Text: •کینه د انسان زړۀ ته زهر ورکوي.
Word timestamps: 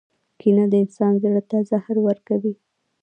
•کینه 0.39 0.65
د 0.71 0.73
انسان 0.83 1.13
زړۀ 1.23 1.41
ته 1.49 1.57
زهر 1.69 1.95
ورکوي. 2.07 2.53